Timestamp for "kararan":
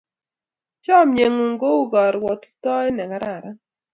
3.11-3.55